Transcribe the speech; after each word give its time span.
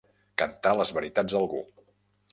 Cantar 0.41 0.71
les 0.79 0.95
veritats 0.97 1.37
a 1.39 1.43
algú. 1.43 1.63